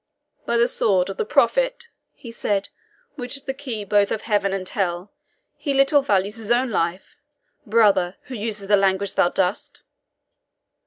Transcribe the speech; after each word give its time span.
"By 0.47 0.57
the 0.57 0.67
sword 0.67 1.11
of 1.11 1.17
the 1.17 1.25
Prophet," 1.25 1.87
he 2.15 2.31
said, 2.31 2.69
"which 3.17 3.37
is 3.37 3.43
the 3.43 3.53
key 3.53 3.83
both 3.83 4.09
of 4.09 4.23
heaven 4.23 4.51
and 4.51 4.67
hell, 4.67 5.11
he 5.55 5.75
little 5.75 6.01
values 6.01 6.37
his 6.37 6.49
own 6.49 6.71
life, 6.71 7.17
brother, 7.67 8.15
who 8.23 8.33
uses 8.33 8.65
the 8.65 8.77
language 8.77 9.13
thou 9.13 9.29
dost! 9.29 9.83